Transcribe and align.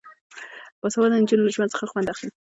باسواده 0.81 1.15
نجونې 1.21 1.43
له 1.45 1.51
ژوند 1.55 1.73
څخه 1.73 1.85
خوند 1.91 2.11
اخلي. 2.13 2.29